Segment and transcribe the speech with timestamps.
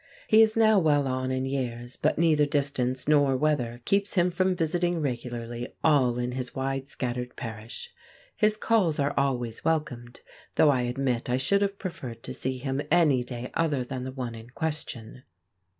[0.27, 4.55] He is now well on in years, but neither distance nor weather keeps him from
[4.55, 7.91] visiting regularly all in his wide scattered parish.
[8.35, 10.21] His calls are always welcomed,
[10.55, 14.11] though I admit I should have preferred to see him any day other than the
[14.11, 15.21] one in question.